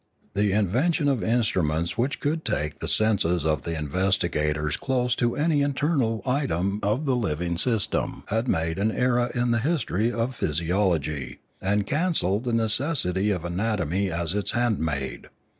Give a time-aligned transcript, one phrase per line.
[0.33, 5.35] The in vention of instruments which could take the senses of the investigators close to
[5.35, 10.33] any internal item of the living system had made an era in the history of
[10.33, 15.27] physiology, and cancelled the necessity of anatomy as its handmaid.